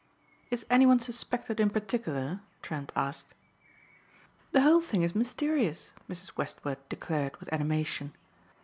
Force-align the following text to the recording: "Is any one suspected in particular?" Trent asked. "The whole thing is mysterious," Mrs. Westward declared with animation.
"Is 0.49 0.65
any 0.67 0.87
one 0.87 0.99
suspected 0.99 1.59
in 1.59 1.69
particular?" 1.69 2.41
Trent 2.63 2.91
asked. 2.95 3.35
"The 4.51 4.61
whole 4.61 4.81
thing 4.81 5.03
is 5.03 5.13
mysterious," 5.13 5.93
Mrs. 6.09 6.35
Westward 6.35 6.79
declared 6.89 7.37
with 7.39 7.53
animation. 7.53 8.11